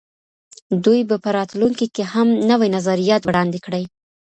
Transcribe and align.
دوی 0.85 1.01
به 1.09 1.15
په 1.23 1.29
راتلونکي 1.37 1.85
کي 1.95 2.03
هم 2.13 2.27
نوي 2.49 2.67
نظریات 2.75 3.21
وړاندې 3.25 3.59
کړي. 3.65 3.83